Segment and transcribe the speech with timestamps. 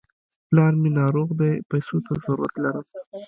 [0.47, 2.85] پلار مې ناروغ دی، پيسو ته ضرورت لرم.